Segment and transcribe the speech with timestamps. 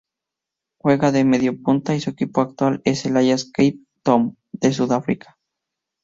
[0.81, 5.37] Juega de mediapunta y su equipo actual es el Ajax Cape Town de Sudáfrica.